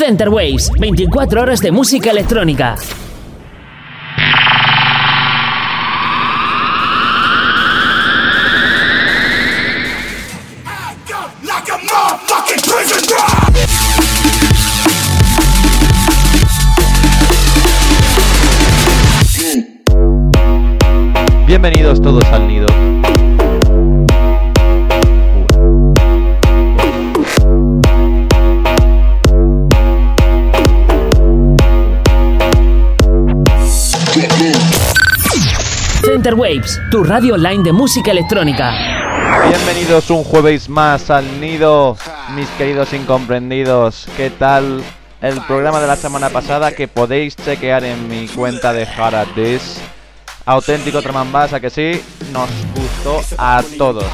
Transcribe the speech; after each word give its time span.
Center 0.00 0.30
Waves, 0.30 0.70
24 0.80 1.42
horas 1.42 1.60
de 1.60 1.70
música 1.70 2.10
electrónica. 2.10 2.74
Bienvenidos 21.46 22.00
todos 22.00 22.24
al 22.32 22.48
nido. 22.48 22.69
Center 36.20 36.34
Waves, 36.34 36.78
tu 36.90 37.02
radio 37.02 37.32
online 37.32 37.62
de 37.62 37.72
música 37.72 38.10
electrónica. 38.10 38.74
Bienvenidos 39.48 40.10
un 40.10 40.22
jueves 40.22 40.68
más 40.68 41.08
al 41.08 41.40
nido, 41.40 41.96
mis 42.34 42.46
queridos 42.58 42.92
incomprendidos. 42.92 44.06
¿Qué 44.18 44.28
tal 44.28 44.82
el 45.22 45.40
programa 45.46 45.80
de 45.80 45.86
la 45.86 45.96
semana 45.96 46.28
pasada 46.28 46.72
que 46.72 46.88
podéis 46.88 47.36
chequear 47.36 47.84
en 47.84 48.06
mi 48.06 48.28
cuenta 48.28 48.74
de 48.74 48.86
Haradis? 48.86 49.80
Auténtico 50.44 51.00
Tramambasa 51.00 51.58
que 51.58 51.70
sí, 51.70 52.02
nos 52.34 52.50
gustó 52.74 53.22
a 53.38 53.62
todos. 53.78 54.04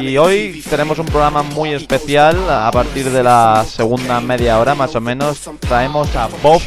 Y 0.00 0.16
hoy 0.16 0.64
tenemos 0.70 0.98
un 0.98 1.06
programa 1.06 1.42
muy 1.42 1.74
especial. 1.74 2.48
A 2.48 2.70
partir 2.70 3.10
de 3.10 3.22
la 3.22 3.66
segunda 3.68 4.22
media 4.22 4.58
hora 4.58 4.74
más 4.74 4.96
o 4.96 5.02
menos 5.02 5.50
traemos 5.58 6.16
a 6.16 6.28
Bob, 6.42 6.62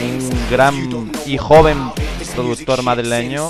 un 0.00 0.30
gran 0.48 1.10
y 1.26 1.36
joven 1.36 1.90
productor 2.34 2.82
madrileño 2.82 3.48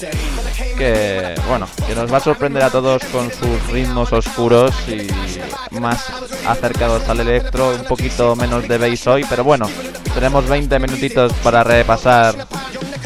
que 0.77 1.34
bueno 1.48 1.69
que 1.86 1.94
nos 1.94 2.12
va 2.12 2.19
a 2.19 2.20
sorprender 2.20 2.62
a 2.62 2.70
todos 2.70 3.05
con 3.06 3.30
sus 3.30 3.66
ritmos 3.70 4.12
oscuros 4.12 4.74
y 4.89 5.78
más 5.78 6.06
acercados 6.47 7.08
al 7.08 7.20
electro 7.20 7.70
un 7.70 7.84
poquito 7.84 8.36
menos 8.36 8.69
de 8.69 8.78
bass 8.78 9.06
hoy 9.06 9.24
pero 9.28 9.44
bueno 9.44 9.69
tenemos 10.14 10.47
20 10.48 10.78
minutitos 10.78 11.33
para 11.42 11.64
repasar 11.64 12.47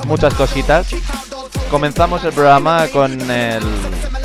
muchas 0.06 0.34
cositas. 0.34 0.88
Comenzamos 1.70 2.22
el 2.24 2.32
programa 2.32 2.86
con 2.88 3.30
el 3.30 3.62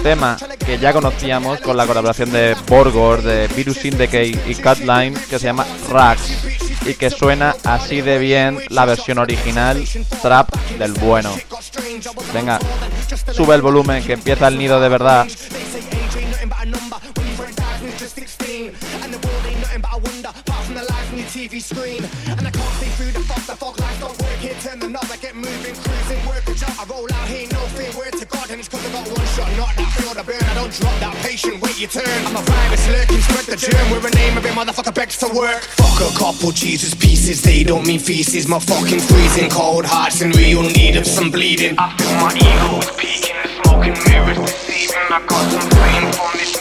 tema 0.03 0.37
que 0.65 0.77
ya 0.77 0.93
conocíamos 0.93 1.59
con 1.59 1.77
la 1.77 1.85
colaboración 1.85 2.31
de 2.31 2.55
Borgor, 2.67 3.21
de 3.21 3.47
Virus 3.49 3.77
Syndicate 3.77 4.39
y 4.47 4.55
Cutline 4.55 5.13
que 5.29 5.39
se 5.39 5.45
llama 5.45 5.65
Rags 5.89 6.60
y 6.85 6.93
que 6.95 7.09
suena 7.09 7.55
así 7.63 8.01
de 8.01 8.17
bien 8.17 8.59
la 8.69 8.85
versión 8.85 9.17
original 9.17 9.83
trap 10.21 10.53
del 10.77 10.93
bueno. 10.93 11.33
Venga, 12.33 12.59
sube 13.33 13.55
el 13.55 13.61
volumen 13.61 14.03
que 14.03 14.13
empieza 14.13 14.47
el 14.47 14.57
nido 14.57 14.79
de 14.79 14.89
verdad. 14.89 15.27
It's 28.59 28.67
I 28.67 28.91
got 28.91 29.07
one 29.07 29.27
shot, 29.27 29.47
not 29.55 29.71
that 29.77 29.87
feel 29.95 30.13
the 30.13 30.23
burn. 30.23 30.43
I 30.43 30.53
don't 30.53 30.73
drop 30.73 30.99
that 30.99 31.15
patient, 31.23 31.61
wait 31.61 31.79
your 31.79 31.89
turn. 31.89 32.03
I'm 32.27 32.35
a 32.35 32.41
virus 32.43 32.85
lurking, 32.89 33.21
spread 33.23 33.45
the 33.47 33.55
germ. 33.55 33.91
We're 33.91 34.05
a 34.05 34.11
name, 34.11 34.37
of 34.37 34.45
every 34.45 34.51
motherfucker 34.51 34.93
begs 34.93 35.17
to 35.19 35.27
work. 35.33 35.63
Fuck 35.79 36.03
a 36.03 36.11
couple 36.19 36.51
Jesus 36.51 36.93
pieces, 36.93 37.41
they 37.41 37.63
don't 37.63 37.87
mean 37.87 37.99
feces. 37.99 38.49
My 38.49 38.59
fucking 38.59 38.99
freezing 38.99 39.49
cold 39.49 39.85
hearts 39.85 40.19
in 40.21 40.31
real 40.31 40.63
need 40.63 40.97
of 40.97 41.07
some 41.07 41.31
bleeding. 41.31 41.75
I 41.79 41.95
feel 41.95 42.11
my 42.19 42.35
ego 42.35 42.83
is 42.83 42.91
peaking, 42.99 43.39
the 43.41 43.49
smoking 43.63 43.95
mirrors 44.11 44.37
deceiving. 44.37 44.99
I 45.07 45.23
got 45.25 45.43
some 45.47 45.69
flame 45.71 46.11
from 46.11 46.37
this 46.37 46.60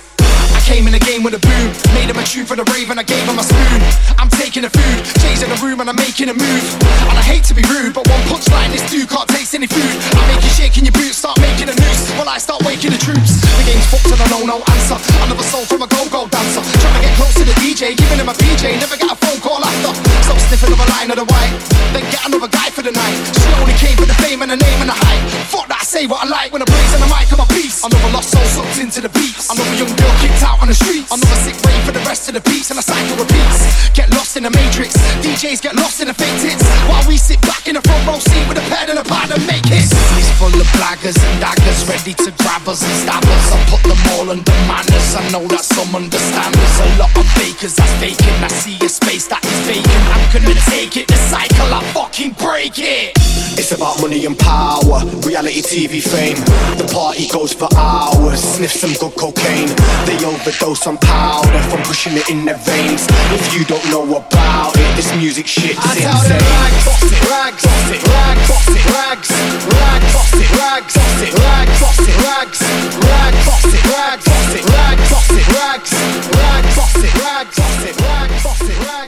I 0.61 0.77
came 0.77 0.85
in 0.85 0.93
the 0.93 1.01
game 1.01 1.25
with 1.25 1.33
a 1.33 1.41
boom, 1.41 1.73
made 1.97 2.05
him 2.05 2.21
a 2.21 2.23
tune 2.23 2.45
for 2.45 2.53
the 2.53 2.61
rave 2.69 2.93
and 2.93 3.01
I 3.01 3.03
gave 3.03 3.25
him 3.25 3.33
a 3.33 3.41
spoon. 3.41 3.81
I'm 4.21 4.29
taking 4.29 4.61
the 4.61 4.69
food, 4.69 4.97
changing 5.17 5.49
the 5.49 5.57
room 5.57 5.81
and 5.81 5.89
I'm 5.89 5.97
making 5.97 6.29
a 6.29 6.37
move. 6.37 6.65
And 7.09 7.17
I 7.17 7.25
hate 7.25 7.41
to 7.49 7.57
be 7.57 7.65
rude, 7.65 7.97
but 7.97 8.05
one 8.05 8.21
punchline, 8.29 8.69
this 8.69 8.85
dude 8.85 9.09
can't 9.09 9.25
taste 9.25 9.57
any 9.57 9.65
food. 9.65 9.89
I 10.13 10.21
make 10.29 10.45
you 10.45 10.53
shake 10.53 10.77
in 10.77 10.85
your 10.85 10.93
boots, 10.93 11.17
start 11.17 11.41
making 11.41 11.65
a 11.65 11.73
noose. 11.73 12.13
While 12.13 12.29
I 12.29 12.37
start 12.37 12.61
waking 12.61 12.93
the 12.93 13.01
troops. 13.01 13.41
The 13.41 13.65
game's 13.65 13.89
fucked 13.89 14.13
and 14.13 14.21
I 14.21 14.27
know 14.29 14.45
no 14.45 14.57
answer. 14.61 15.01
Another 15.25 15.41
soul 15.49 15.65
from 15.65 15.81
a 15.81 15.89
go-go 15.89 16.29
dancer. 16.29 16.61
Trying 16.61 16.93
to 16.93 17.01
get 17.09 17.13
close 17.17 17.33
to 17.41 17.45
the 17.49 17.57
DJ, 17.57 17.97
giving 17.97 18.21
him 18.21 18.29
a 18.29 18.35
PJ, 18.37 18.77
never 18.85 19.01
get 19.01 19.09
a 19.09 19.17
phone 19.17 19.41
call 19.41 19.65
after. 19.65 19.97
Stop 20.29 20.37
sniffing 20.45 20.77
of 20.77 20.77
a 20.77 20.87
line 20.93 21.09
of 21.09 21.17
the 21.17 21.25
white, 21.25 21.57
then 21.89 22.05
get 22.13 22.21
another 22.29 22.49
guy 22.53 22.69
for 22.69 22.85
the 22.85 22.93
night. 22.93 23.17
She 23.33 23.49
only 23.57 23.73
came 23.81 23.97
for 23.97 24.05
the 24.05 24.17
fame 24.21 24.45
and 24.45 24.53
the 24.53 24.61
name 24.61 24.79
and 24.85 24.93
the 24.93 24.97
hype. 25.09 25.25
Fuck 25.49 25.73
that, 25.73 25.81
I 25.81 25.85
say 25.89 26.05
what 26.05 26.21
I 26.21 26.29
like 26.29 26.53
when 26.53 26.61
I 26.61 26.69
blaze 26.69 26.93
on 26.93 27.01
the 27.01 27.09
mic, 27.09 27.33
I'm 27.33 27.41
piece. 27.49 27.81
Another 27.81 28.13
lost 28.13 28.29
soul 28.29 28.45
sucked 28.45 28.77
into 28.77 29.01
the 29.01 29.09
beats. 29.09 29.49
Another 29.49 29.73
young 29.73 29.93
girl 29.97 30.13
kicked 30.21 30.43
out 30.43 30.50
on 30.59 30.67
the 30.67 30.75
streets. 30.75 31.11
Another 31.11 31.39
sick 31.45 31.55
rave 31.63 31.83
for 31.85 31.93
the 31.93 32.03
rest 32.03 32.27
of 32.27 32.33
the 32.35 32.43
beats, 32.49 32.69
and 32.71 32.77
the 32.77 32.83
cycle 32.83 33.15
repeats. 33.15 33.91
Get 33.93 34.09
lost 34.11 34.35
in 34.35 34.43
the 34.43 34.51
matrix, 34.51 34.97
DJs 35.23 35.61
get 35.61 35.75
lost 35.75 36.01
in 36.01 36.07
the 36.07 36.13
fake 36.13 36.35
tits. 36.41 36.63
While 36.89 37.05
we 37.07 37.15
sit 37.17 37.39
back 37.43 37.67
in 37.67 37.75
the 37.75 37.83
front 37.83 38.03
row 38.07 38.19
seat 38.19 38.45
with 38.47 38.57
a 38.57 38.65
pad 38.71 38.89
and 38.89 38.99
a 38.99 39.05
pad 39.05 39.31
and 39.31 39.43
make 39.47 39.65
hits. 39.67 39.93
It's 40.17 40.31
full 40.39 40.51
of 40.51 40.67
blaggers 40.75 41.15
and 41.19 41.35
daggers, 41.39 41.85
ready 41.87 42.13
to 42.25 42.29
grab 42.43 42.67
us 42.67 42.81
and 42.83 42.95
stab 43.03 43.23
us. 43.23 43.45
I 43.51 43.57
put 43.69 43.83
them 43.85 44.01
all 44.15 44.27
under 44.31 44.57
manners. 44.67 45.15
I 45.15 45.23
know 45.31 45.45
that 45.47 45.63
some 45.63 45.93
understand. 45.95 46.55
There's 46.55 46.79
a 46.81 46.89
lot 46.97 47.13
of 47.15 47.27
fakers 47.37 47.75
that's 47.75 47.93
faking. 48.01 48.37
I 48.41 48.49
see 48.49 48.77
a 48.83 48.89
space 48.89 49.27
that 49.27 49.43
is 49.45 49.59
vacant. 49.67 50.03
I'm 50.09 50.23
gonna 50.33 50.57
take 50.71 50.97
it, 50.97 51.07
the 51.07 51.19
cycle, 51.29 51.69
I 51.69 51.81
fucking 51.93 52.33
break 52.39 52.79
it. 52.79 53.13
It's 53.59 53.71
about 53.71 54.01
money 54.01 54.25
and 54.25 54.37
power, 54.37 55.03
reality 55.27 55.61
TV 55.61 56.01
fame. 56.01 56.39
The 56.79 56.87
party 56.91 57.27
goes 57.27 57.53
for 57.53 57.67
hours, 57.75 58.39
sniff 58.39 58.71
some 58.71 58.93
good 58.95 59.15
cocaine. 59.19 59.69
They 60.07 60.17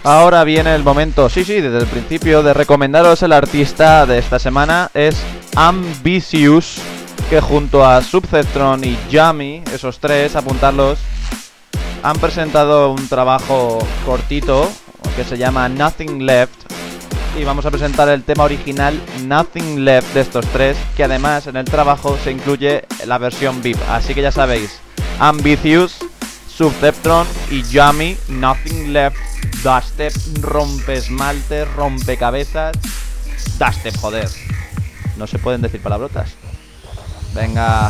Ahora 0.04 0.44
viene 0.44 0.76
el 0.76 0.84
momento, 0.84 1.30
sí, 1.30 1.46
sí, 1.46 1.62
desde 1.62 1.78
el 1.78 1.88
principio 1.88 2.44
de 2.44 2.54
recomendaros 2.54 3.24
el 3.24 3.32
artista 3.32 4.06
de 4.06 4.20
esta 4.20 4.38
semana 4.38 4.92
es 4.94 5.16
Ambitious 5.56 6.82
que 7.34 7.42
junto 7.42 7.84
a 7.84 8.04
Subceptron 8.04 8.84
y 8.84 8.96
Yami, 9.10 9.64
esos 9.74 9.98
tres, 9.98 10.36
apuntarlos, 10.36 11.00
han 12.04 12.20
presentado 12.20 12.92
un 12.92 13.08
trabajo 13.08 13.80
cortito 14.06 14.72
que 15.16 15.24
se 15.24 15.40
llama 15.40 15.68
Nothing 15.68 16.28
Left 16.28 16.72
y 17.36 17.44
vamos 17.44 17.66
a 17.66 17.72
presentar 17.72 18.08
el 18.10 18.24
tema 18.24 18.44
original 18.44 19.02
Nothing 19.26 19.84
Left 19.84 20.14
de 20.14 20.22
estos 20.22 20.46
tres, 20.50 20.78
que 20.96 21.06
además 21.06 21.48
en 21.48 21.56
el 21.56 21.66
trabajo 21.66 22.20
se 22.24 22.32
incluye 22.32 22.86
la 23.08 23.18
versión 23.18 23.64
VIP. 23.64 23.80
Así 23.90 24.14
que 24.14 24.22
ya 24.22 24.32
sabéis, 24.32 24.80
Ambitious, 25.18 26.06
Subceptron 26.56 27.26
y 27.50 27.64
Yummy, 27.64 28.16
Nothing 28.28 28.94
Left, 28.94 29.18
Dubstep, 29.64 30.14
rompe 30.40 30.94
esmalte, 30.94 31.66
rompecabezas, 31.66 32.74
Dubstep, 33.58 33.98
joder. 33.98 34.30
No 35.18 35.26
se 35.26 35.40
pueden 35.40 35.64
decir 35.64 35.82
palabrotas. 35.82 36.43
Venga. 37.34 37.90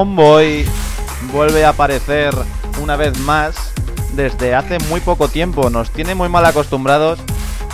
Zomboy 0.00 0.64
vuelve 1.30 1.66
a 1.66 1.68
aparecer 1.68 2.34
una 2.82 2.96
vez 2.96 3.18
más 3.18 3.54
desde 4.14 4.54
hace 4.54 4.78
muy 4.88 5.02
poco 5.02 5.28
tiempo. 5.28 5.68
Nos 5.68 5.90
tiene 5.90 6.14
muy 6.14 6.30
mal 6.30 6.46
acostumbrados 6.46 7.18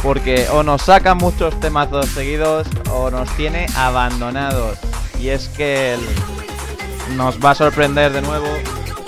porque 0.02 0.48
o 0.50 0.64
nos 0.64 0.82
saca 0.82 1.14
muchos 1.14 1.58
temazos 1.60 2.06
seguidos 2.06 2.66
o 2.90 3.12
nos 3.12 3.30
tiene 3.36 3.68
abandonados. 3.76 4.76
Y 5.20 5.28
es 5.28 5.48
que 5.50 5.94
él 5.94 6.00
nos 7.14 7.38
va 7.38 7.52
a 7.52 7.54
sorprender 7.54 8.12
de 8.12 8.22
nuevo 8.22 8.48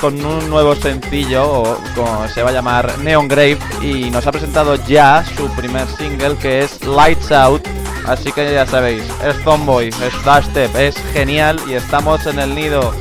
con 0.00 0.24
un 0.24 0.48
nuevo 0.48 0.76
sencillo, 0.76 1.44
o 1.44 1.76
como 1.96 2.28
se 2.28 2.44
va 2.44 2.50
a 2.50 2.52
llamar 2.52 2.98
Neon 2.98 3.26
Grave, 3.26 3.58
y 3.82 4.10
nos 4.10 4.28
ha 4.28 4.30
presentado 4.30 4.76
ya 4.86 5.24
su 5.36 5.50
primer 5.56 5.88
single 5.88 6.36
que 6.36 6.60
es 6.60 6.86
Lights 6.86 7.32
Out 7.32 7.66
Así 8.08 8.32
que 8.32 8.54
ya 8.54 8.64
sabéis, 8.64 9.02
es 9.22 9.36
Zomboy, 9.44 9.88
es 9.88 10.24
Dashstep, 10.24 10.74
es 10.76 10.96
genial 11.12 11.60
y 11.68 11.74
estamos 11.74 12.24
en 12.26 12.38
el 12.38 12.54
nido. 12.54 12.94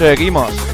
Seguimos. 0.00 0.69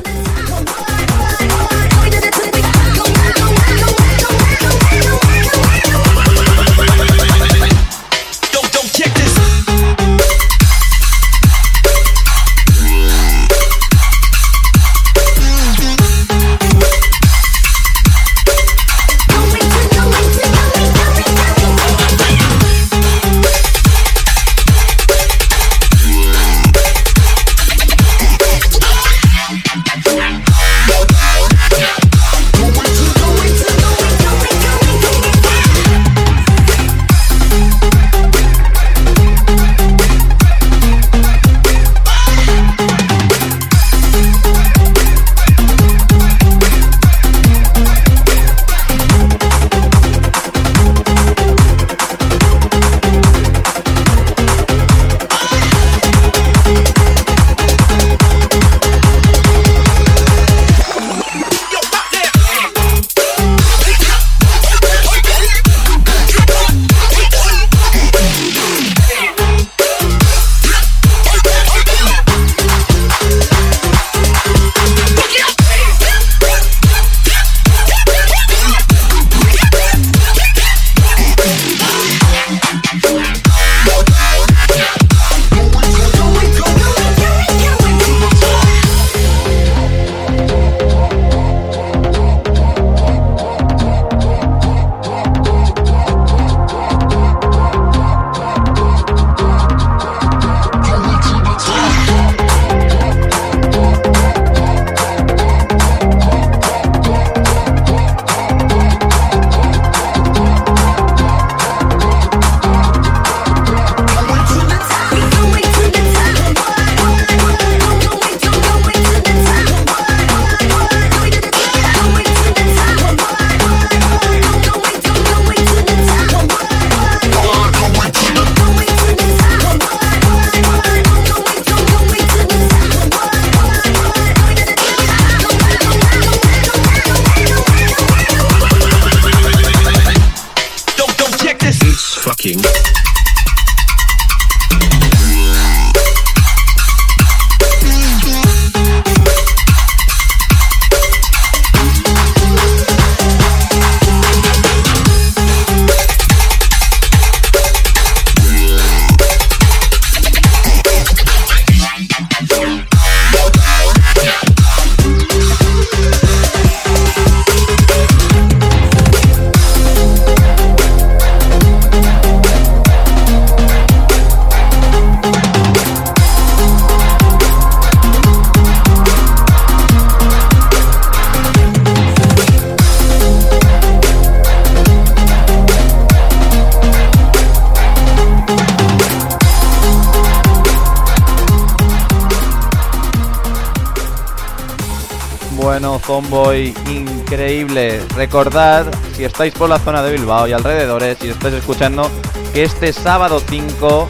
Recordad, 198.27 198.87
si 199.15 199.23
estáis 199.23 199.55
por 199.55 199.69
la 199.69 199.79
zona 199.79 200.03
de 200.03 200.11
Bilbao 200.11 200.49
y 200.49 200.53
alrededores, 200.53 201.17
si 201.21 201.29
estáis 201.29 201.55
escuchando, 201.55 202.11
que 202.53 202.65
este 202.65 202.93
sábado 202.93 203.41
5 203.49 204.09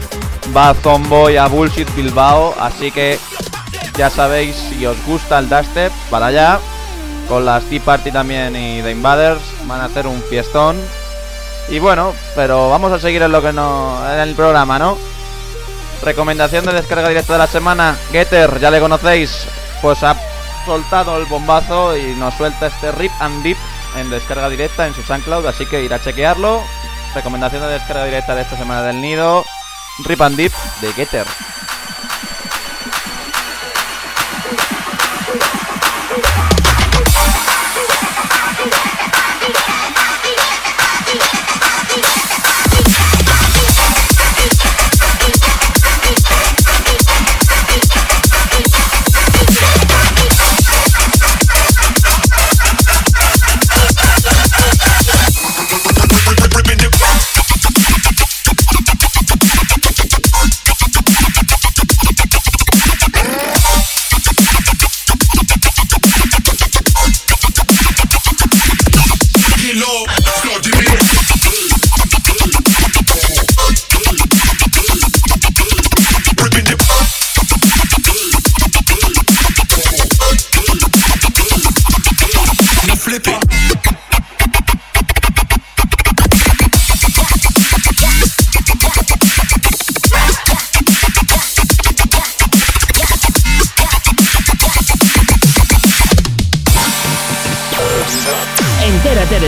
va 0.57 0.73
Zomboy 0.73 1.37
a 1.37 1.45
Bullshit 1.45 1.87
Bilbao, 1.95 2.55
así 2.59 2.89
que 2.89 3.19
ya 3.95 4.09
sabéis, 4.09 4.55
si 4.55 4.83
os 4.87 4.97
gusta 5.05 5.37
el 5.37 5.47
dubstep, 5.47 5.91
para 6.09 6.25
allá. 6.25 6.59
Con 7.29 7.45
las 7.45 7.63
Tea 7.65 7.79
Party 7.79 8.11
también 8.11 8.55
y 8.55 8.81
The 8.81 8.89
Invaders 8.89 9.43
van 9.65 9.81
a 9.81 9.85
hacer 9.85 10.07
un 10.07 10.19
fiestón. 10.23 10.77
Y 11.69 11.77
bueno, 11.77 12.15
pero 12.35 12.71
vamos 12.71 12.91
a 12.91 12.99
seguir 12.99 13.21
en 13.21 13.31
lo 13.31 13.43
que 13.43 13.53
no. 13.53 14.01
en 14.11 14.19
el 14.21 14.33
programa, 14.33 14.79
¿no? 14.79 14.97
Recomendación 16.03 16.65
de 16.65 16.73
descarga 16.73 17.07
directa 17.07 17.33
de 17.33 17.39
la 17.39 17.47
semana. 17.47 17.95
Getter, 18.11 18.59
ya 18.59 18.71
le 18.71 18.79
conocéis. 18.79 19.45
Pues 19.79 20.01
ha 20.01 20.15
soltado 20.65 21.17
el 21.17 21.25
bombazo 21.25 21.95
y 21.95 22.15
nos 22.15 22.33
suelta 22.33 22.65
este 22.65 22.91
Rip 22.93 23.11
and 23.19 23.43
Dip 23.43 23.57
en 23.95 24.09
descarga 24.09 24.49
directa 24.49 24.87
en 24.87 24.93
su 24.93 25.01
SoundCloud, 25.03 25.45
así 25.47 25.65
que 25.65 25.83
ir 25.83 25.93
a 25.93 26.01
chequearlo. 26.01 26.63
Recomendación 27.15 27.61
de 27.61 27.69
descarga 27.69 28.05
directa 28.05 28.35
de 28.35 28.41
esta 28.41 28.57
semana 28.57 28.83
del 28.83 29.01
nido. 29.01 29.45
Rip 30.05 30.21
and 30.21 30.37
Dip 30.37 30.53
de 30.81 30.93
Getter. 30.93 31.25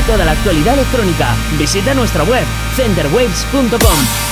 Toda 0.09 0.25
la 0.25 0.31
actualidad 0.31 0.73
electrónica. 0.73 1.35
Visita 1.59 1.93
nuestra 1.93 2.23
web 2.23 2.43
centerwaves.com. 2.75 4.28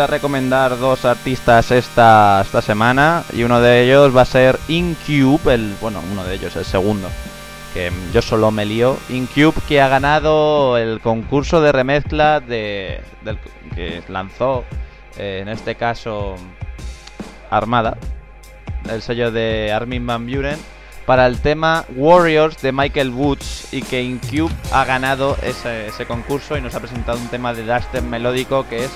a 0.00 0.06
recomendar 0.06 0.78
dos 0.78 1.04
artistas 1.04 1.70
esta, 1.70 2.40
esta 2.42 2.62
semana 2.62 3.24
y 3.32 3.42
uno 3.42 3.60
de 3.60 3.84
ellos 3.84 4.16
va 4.16 4.22
a 4.22 4.24
ser 4.24 4.58
Incube, 4.68 5.54
el, 5.54 5.74
bueno, 5.80 6.02
uno 6.10 6.24
de 6.24 6.34
ellos, 6.34 6.56
el 6.56 6.64
segundo, 6.64 7.08
que 7.74 7.92
yo 8.12 8.22
solo 8.22 8.50
me 8.50 8.64
lío. 8.64 8.96
Incube 9.08 9.60
que 9.68 9.80
ha 9.80 9.88
ganado 9.88 10.78
el 10.78 11.00
concurso 11.00 11.60
de 11.60 11.72
remezcla 11.72 12.40
de, 12.40 13.00
que 13.74 14.02
lanzó, 14.08 14.64
eh, 15.16 15.40
en 15.42 15.48
este 15.48 15.74
caso, 15.74 16.36
Armada, 17.50 17.96
el 18.88 19.02
sello 19.02 19.30
de 19.30 19.72
Armin 19.72 20.06
Van 20.06 20.26
Buren, 20.26 20.58
para 21.04 21.26
el 21.26 21.40
tema 21.40 21.84
Warriors 21.94 22.62
de 22.62 22.72
Michael 22.72 23.10
Woods 23.10 23.72
y 23.72 23.82
que 23.82 24.02
Incube 24.02 24.54
ha 24.72 24.84
ganado 24.84 25.36
ese, 25.42 25.88
ese 25.88 26.06
concurso 26.06 26.56
y 26.56 26.60
nos 26.60 26.74
ha 26.74 26.80
presentado 26.80 27.18
un 27.18 27.28
tema 27.28 27.52
de 27.52 27.64
dubstep 27.64 28.04
melódico 28.04 28.68
que 28.68 28.84
es 28.84 28.92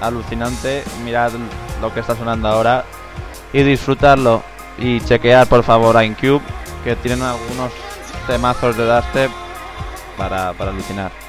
alucinante. 0.00 0.84
Mirad 1.04 1.32
lo 1.80 1.92
que 1.92 2.00
está 2.00 2.16
sonando 2.16 2.48
ahora 2.48 2.84
y 3.52 3.62
disfrutarlo 3.62 4.42
y 4.78 5.00
chequear 5.00 5.46
por 5.46 5.62
favor 5.62 5.96
a 5.96 6.04
Incube 6.04 6.40
que 6.84 6.96
tienen 6.96 7.22
algunos 7.22 7.72
temazos 8.26 8.76
de 8.76 8.86
dubstep 8.86 9.30
para, 10.16 10.52
para 10.54 10.70
alucinar. 10.70 11.21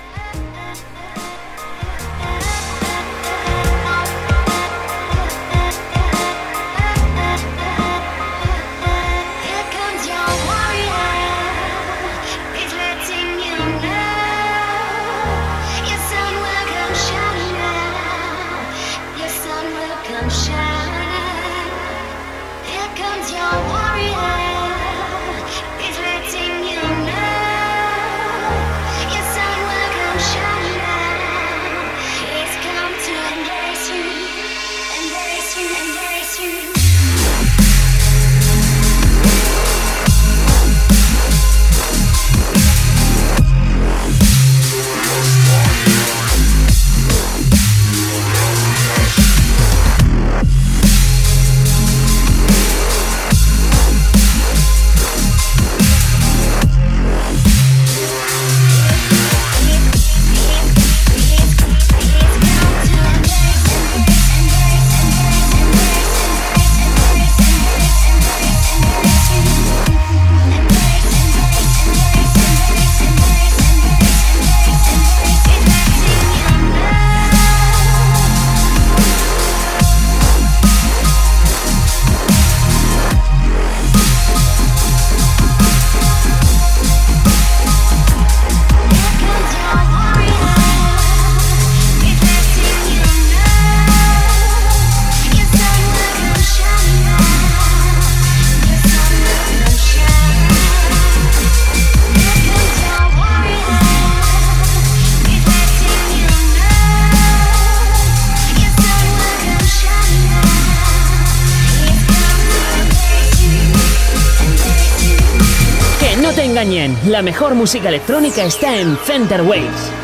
La 117.08 117.22
mejor 117.22 117.56
música 117.56 117.90
electrónica 117.90 118.46
está 118.46 118.80
en 118.80 118.98
Center 119.06 119.42
Waves. 119.42 120.03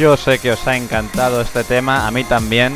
Yo 0.00 0.16
sé 0.16 0.38
que 0.38 0.50
os 0.50 0.66
ha 0.66 0.78
encantado 0.78 1.42
este 1.42 1.62
tema, 1.62 2.06
a 2.06 2.10
mí 2.10 2.24
también. 2.24 2.74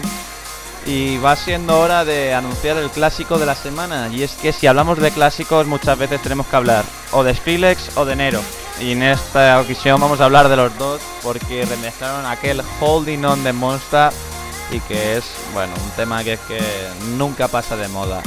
Y 0.84 1.16
va 1.16 1.34
siendo 1.36 1.80
hora 1.80 2.04
de 2.04 2.34
anunciar 2.34 2.76
el 2.76 2.90
clásico 2.90 3.38
de 3.38 3.46
la 3.46 3.54
semana. 3.54 4.10
Y 4.12 4.22
es 4.22 4.32
que 4.32 4.52
si 4.52 4.66
hablamos 4.66 4.98
de 4.98 5.10
clásicos 5.10 5.66
muchas 5.66 5.96
veces 5.96 6.20
tenemos 6.20 6.46
que 6.46 6.56
hablar 6.56 6.84
o 7.12 7.24
de 7.24 7.34
Skrillex 7.34 7.96
o 7.96 8.04
de 8.04 8.14
Nero. 8.14 8.42
Y 8.78 8.92
en 8.92 9.02
esta 9.04 9.58
ocasión 9.58 10.02
vamos 10.02 10.20
a 10.20 10.26
hablar 10.26 10.50
de 10.50 10.56
los 10.56 10.76
dos 10.76 11.00
porque 11.22 11.64
remezclaron 11.64 12.26
aquel 12.26 12.60
Holding 12.78 13.24
On 13.24 13.42
de 13.42 13.54
Monster 13.54 14.12
y 14.70 14.80
que 14.80 15.16
es, 15.16 15.24
bueno, 15.54 15.72
un 15.82 15.90
tema 15.92 16.22
que 16.22 16.34
es 16.34 16.40
que 16.40 16.60
nunca 17.16 17.48
pasa 17.48 17.74
de 17.74 17.88
moda. 17.88 18.20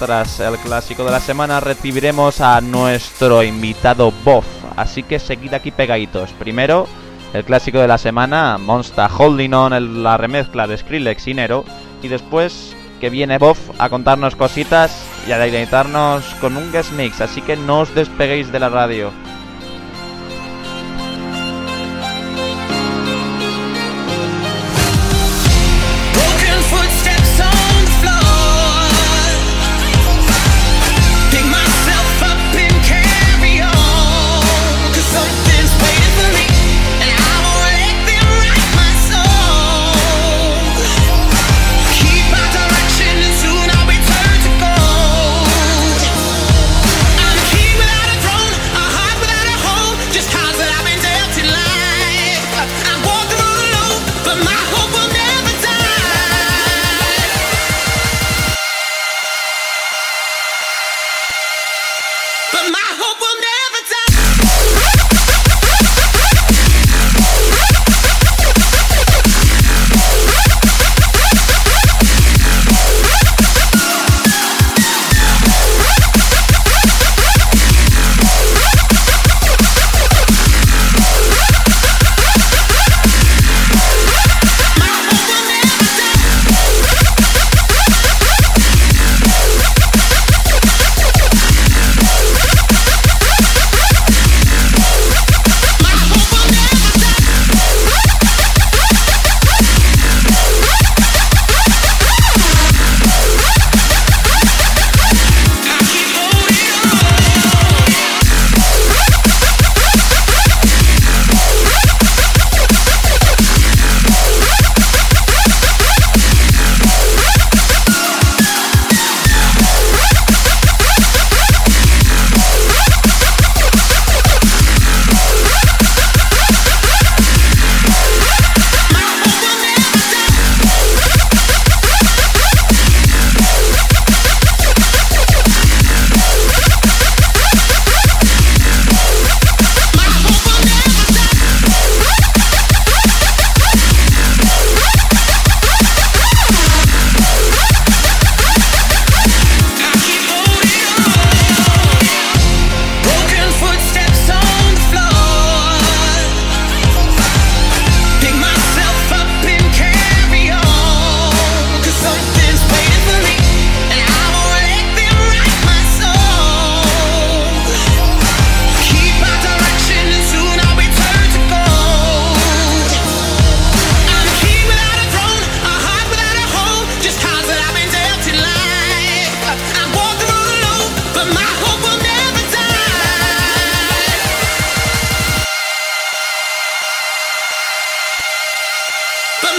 Tras 0.00 0.40
el 0.40 0.58
clásico 0.58 1.04
de 1.04 1.12
la 1.12 1.20
semana 1.20 1.60
recibiremos 1.60 2.40
a 2.40 2.60
nuestro 2.60 3.44
invitado 3.44 4.10
Boff, 4.24 4.46
así 4.74 5.04
que 5.04 5.20
seguid 5.20 5.54
aquí 5.54 5.70
pegaditos. 5.70 6.30
Primero, 6.32 6.88
el 7.32 7.44
clásico 7.44 7.78
de 7.78 7.88
la 7.88 7.98
semana, 7.98 8.58
Monster 8.58 9.08
Holding 9.16 9.54
On, 9.54 10.02
la 10.02 10.16
remezcla 10.16 10.66
de 10.66 10.76
Skrillex 10.76 11.28
y 11.28 11.34
Nero, 11.34 11.64
y 12.02 12.08
después 12.08 12.76
que 13.00 13.10
viene 13.10 13.38
Boff 13.38 13.58
a 13.78 13.88
contarnos 13.88 14.36
cositas 14.36 15.04
y 15.26 15.32
a 15.32 15.38
deleitarnos 15.38 16.24
con 16.40 16.56
un 16.56 16.70
guest 16.70 16.92
mix, 16.92 17.20
así 17.20 17.42
que 17.42 17.56
no 17.56 17.80
os 17.80 17.94
despeguéis 17.94 18.52
de 18.52 18.60
la 18.60 18.68
radio. 18.68 19.10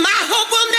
my 0.01 0.19
hope 0.25 0.49
will 0.49 0.72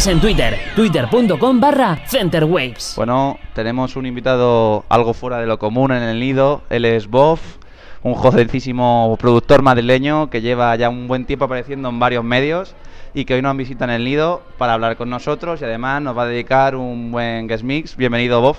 Síguenos 0.00 0.06
en 0.06 0.20
Twitter, 0.20 0.58
twitter.com 0.76 1.60
barra 1.60 1.98
centerwaves. 2.06 2.94
Bueno, 2.96 3.38
tenemos 3.52 3.96
un 3.96 4.06
invitado 4.06 4.86
algo 4.88 5.12
fuera 5.12 5.38
de 5.38 5.46
lo 5.46 5.58
común 5.58 5.92
en 5.92 6.02
el 6.02 6.18
nido. 6.18 6.62
Él 6.70 6.86
es 6.86 7.06
Boff, 7.06 7.58
un 8.02 8.14
jovencísimo 8.14 9.14
productor 9.20 9.60
madrileño 9.60 10.30
que 10.30 10.40
lleva 10.40 10.74
ya 10.76 10.88
un 10.88 11.06
buen 11.06 11.26
tiempo 11.26 11.44
apareciendo 11.44 11.90
en 11.90 11.98
varios 11.98 12.24
medios 12.24 12.74
y 13.12 13.26
que 13.26 13.34
hoy 13.34 13.42
nos 13.42 13.54
visita 13.58 13.84
en 13.84 13.90
el 13.90 14.04
nido 14.04 14.40
para 14.56 14.72
hablar 14.72 14.96
con 14.96 15.10
nosotros 15.10 15.60
y 15.60 15.64
además 15.64 16.00
nos 16.00 16.16
va 16.16 16.22
a 16.22 16.26
dedicar 16.28 16.76
un 16.76 17.12
buen 17.12 17.46
guest 17.46 17.64
mix. 17.64 17.94
Bienvenido, 17.94 18.40
Boff. 18.40 18.58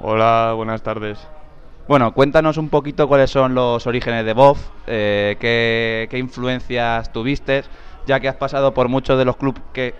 Hola, 0.00 0.54
buenas 0.56 0.82
tardes. 0.82 1.18
Bueno, 1.88 2.14
cuéntanos 2.14 2.56
un 2.56 2.70
poquito 2.70 3.06
cuáles 3.06 3.30
son 3.30 3.54
los 3.54 3.86
orígenes 3.86 4.24
de 4.24 4.32
Boff, 4.32 4.60
eh, 4.86 5.36
qué, 5.38 6.08
qué 6.10 6.18
influencias 6.18 7.12
tuviste, 7.12 7.64
ya 8.06 8.18
que 8.18 8.28
has 8.28 8.36
pasado 8.36 8.72
por 8.72 8.88
muchos 8.88 9.18
de 9.18 9.26
los 9.26 9.36
clubes 9.36 9.60
que, 9.74 9.94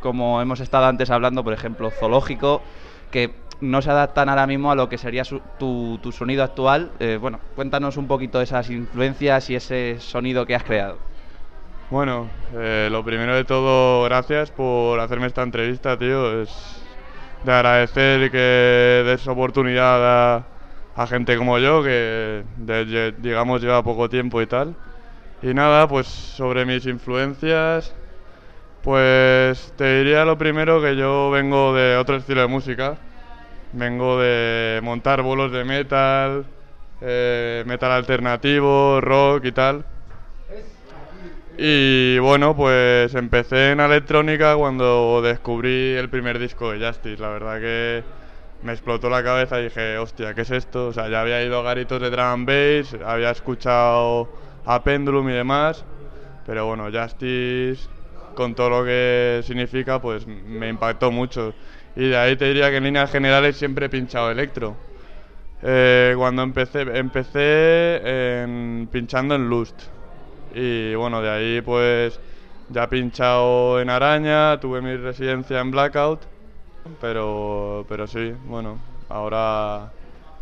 como 0.00 0.40
hemos 0.40 0.60
estado 0.60 0.86
antes 0.86 1.10
hablando, 1.10 1.42
por 1.44 1.52
ejemplo, 1.52 1.90
Zoológico, 1.90 2.62
que 3.10 3.30
no 3.60 3.82
se 3.82 3.90
adaptan 3.90 4.28
ahora 4.28 4.46
mismo 4.46 4.70
a 4.70 4.74
lo 4.74 4.88
que 4.88 4.98
sería 4.98 5.24
su- 5.24 5.42
tu, 5.58 5.98
tu 6.02 6.12
sonido 6.12 6.44
actual. 6.44 6.90
Eh, 7.00 7.18
bueno, 7.20 7.40
cuéntanos 7.56 7.96
un 7.96 8.06
poquito 8.06 8.40
esas 8.40 8.70
influencias 8.70 9.50
y 9.50 9.56
ese 9.56 9.96
sonido 10.00 10.46
que 10.46 10.54
has 10.54 10.62
creado. 10.62 10.98
Bueno, 11.90 12.28
eh, 12.54 12.88
lo 12.90 13.02
primero 13.02 13.34
de 13.34 13.44
todo, 13.44 14.04
gracias 14.04 14.50
por 14.50 15.00
hacerme 15.00 15.26
esta 15.26 15.42
entrevista, 15.42 15.96
tío. 15.98 16.42
Es 16.42 16.82
de 17.44 17.52
agradecer 17.52 18.30
que 18.30 19.02
des 19.06 19.26
oportunidad 19.26 20.36
a, 20.36 20.46
a 20.96 21.06
gente 21.06 21.36
como 21.38 21.58
yo, 21.58 21.82
que 21.82 22.44
de- 22.56 23.14
digamos 23.18 23.62
lleva 23.62 23.82
poco 23.82 24.08
tiempo 24.08 24.42
y 24.42 24.46
tal. 24.46 24.74
Y 25.42 25.54
nada, 25.54 25.88
pues 25.88 26.06
sobre 26.08 26.66
mis 26.66 26.84
influencias, 26.86 27.94
pues 28.88 29.74
te 29.76 29.98
diría 29.98 30.24
lo 30.24 30.38
primero 30.38 30.80
que 30.80 30.96
yo 30.96 31.30
vengo 31.30 31.74
de 31.74 31.98
otro 31.98 32.16
estilo 32.16 32.40
de 32.40 32.46
música. 32.46 32.96
Vengo 33.74 34.18
de 34.18 34.80
montar 34.82 35.20
bolos 35.20 35.52
de 35.52 35.62
metal, 35.62 36.46
eh, 37.02 37.64
metal 37.66 37.92
alternativo, 37.92 38.98
rock 39.02 39.44
y 39.44 39.52
tal. 39.52 39.84
Y 41.58 42.18
bueno, 42.20 42.56
pues 42.56 43.14
empecé 43.14 43.72
en 43.72 43.80
electrónica 43.80 44.56
cuando 44.56 45.20
descubrí 45.20 45.92
el 45.92 46.08
primer 46.08 46.38
disco 46.38 46.72
de 46.72 46.86
Justice. 46.86 47.20
La 47.20 47.28
verdad 47.28 47.60
que 47.60 48.02
me 48.62 48.72
explotó 48.72 49.10
la 49.10 49.22
cabeza 49.22 49.60
y 49.60 49.64
dije, 49.64 49.98
hostia, 49.98 50.32
¿qué 50.32 50.40
es 50.40 50.50
esto? 50.50 50.86
O 50.86 50.92
sea, 50.94 51.10
ya 51.10 51.20
había 51.20 51.44
ido 51.44 51.58
a 51.58 51.62
garitos 51.62 52.00
de 52.00 52.08
drum 52.08 52.24
and 52.24 52.46
bass, 52.46 52.96
había 53.04 53.32
escuchado 53.32 54.30
a 54.64 54.82
Pendulum 54.82 55.28
y 55.28 55.34
demás, 55.34 55.84
pero 56.46 56.64
bueno, 56.64 56.84
Justice, 56.90 57.97
con 58.38 58.54
todo 58.54 58.70
lo 58.70 58.84
que 58.84 59.40
significa, 59.44 60.00
pues 60.00 60.24
me 60.28 60.68
impactó 60.68 61.10
mucho. 61.10 61.52
Y 61.96 62.10
de 62.10 62.16
ahí 62.16 62.36
te 62.36 62.44
diría 62.44 62.70
que 62.70 62.76
en 62.76 62.84
líneas 62.84 63.10
generales 63.10 63.56
siempre 63.56 63.86
he 63.86 63.88
pinchado 63.88 64.30
electro. 64.30 64.76
Eh, 65.60 66.14
cuando 66.16 66.42
empecé, 66.42 66.82
empecé 66.82 68.00
en- 68.44 68.88
pinchando 68.92 69.34
en 69.34 69.48
Lust. 69.48 69.74
Y 70.54 70.94
bueno, 70.94 71.20
de 71.20 71.30
ahí 71.30 71.60
pues 71.62 72.20
ya 72.68 72.84
he 72.84 72.88
pinchado 72.88 73.80
en 73.80 73.90
Araña, 73.90 74.60
tuve 74.60 74.80
mi 74.80 74.94
residencia 74.96 75.58
en 75.58 75.72
Blackout. 75.72 76.20
Pero, 77.00 77.84
pero 77.88 78.06
sí, 78.06 78.32
bueno, 78.44 78.78
ahora 79.08 79.90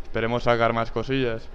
esperemos 0.03 0.43
sacar 0.43 0.71
más 0.71 0.91
cosillas. 0.91 1.49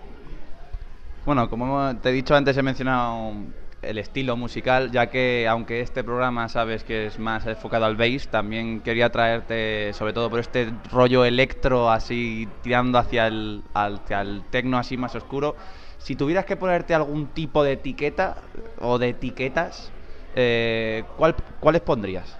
Bueno, 1.24 1.48
como 1.48 1.96
te 2.02 2.08
he 2.08 2.12
dicho 2.12 2.34
antes, 2.34 2.56
he 2.56 2.62
mencionado 2.64 3.32
el 3.82 3.98
estilo 3.98 4.36
musical, 4.36 4.90
ya 4.92 5.08
que 5.08 5.46
aunque 5.48 5.80
este 5.80 6.04
programa 6.04 6.48
sabes 6.48 6.84
que 6.84 7.06
es 7.06 7.18
más 7.18 7.46
enfocado 7.46 7.84
al 7.84 7.96
bass, 7.96 8.28
también 8.28 8.80
quería 8.80 9.10
traerte, 9.10 9.92
sobre 9.92 10.12
todo 10.12 10.30
por 10.30 10.38
este 10.40 10.72
rollo 10.90 11.24
electro 11.24 11.90
así 11.90 12.48
tirando 12.62 12.98
hacia 12.98 13.26
el, 13.26 13.62
hacia 13.74 14.20
el 14.20 14.42
tecno 14.50 14.78
así 14.78 14.96
más 14.96 15.14
oscuro. 15.14 15.56
Si 15.98 16.16
tuvieras 16.16 16.44
que 16.44 16.56
ponerte 16.56 16.94
algún 16.94 17.28
tipo 17.28 17.62
de 17.64 17.72
etiqueta 17.72 18.36
o 18.80 18.98
de 18.98 19.10
etiquetas, 19.10 19.92
eh, 20.34 21.04
¿cuál- 21.16 21.34
¿cuáles 21.60 21.82
pondrías? 21.82 22.36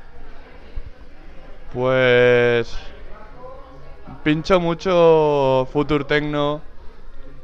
Pues 1.73 2.77
pincho 4.23 4.61
mucho 4.61 5.67
Future 5.73 6.05
Techno, 6.05 6.61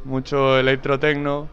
mucho 0.04 0.58
Electro 0.58 0.98
Techno. 0.98 1.48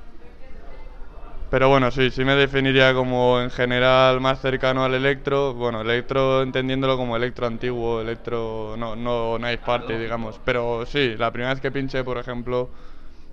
Pero 1.50 1.70
bueno, 1.70 1.92
sí, 1.92 2.10
sí 2.10 2.26
me 2.26 2.36
definiría 2.36 2.94
como 2.94 3.40
en 3.40 3.52
general 3.52 4.20
más 4.20 4.42
cercano 4.42 4.84
al 4.84 4.94
electro. 4.94 5.54
Bueno, 5.54 5.82
electro 5.82 6.42
entendiéndolo 6.42 6.98
como 6.98 7.16
electro 7.16 7.46
antiguo, 7.46 8.02
electro 8.02 8.76
no, 8.78 8.96
no 8.96 9.38
Nice 9.38 9.60
Party, 9.60 9.94
digamos. 9.94 10.40
Pero 10.44 10.86
sí, 10.86 11.16
la 11.18 11.32
primera 11.32 11.54
vez 11.54 11.62
que 11.62 11.72
pinché, 11.72 12.04
por 12.04 12.18
ejemplo, 12.18 12.70